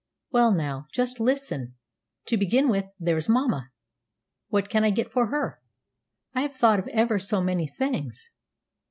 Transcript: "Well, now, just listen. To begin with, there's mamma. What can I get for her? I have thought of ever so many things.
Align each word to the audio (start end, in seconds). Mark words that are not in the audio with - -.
"Well, 0.31 0.51
now, 0.51 0.87
just 0.91 1.19
listen. 1.19 1.75
To 2.25 2.35
begin 2.35 2.69
with, 2.69 2.85
there's 2.99 3.29
mamma. 3.29 3.69
What 4.47 4.67
can 4.67 4.83
I 4.83 4.89
get 4.89 5.11
for 5.11 5.27
her? 5.27 5.61
I 6.33 6.41
have 6.41 6.55
thought 6.55 6.79
of 6.79 6.87
ever 6.87 7.19
so 7.19 7.39
many 7.39 7.67
things. 7.67 8.31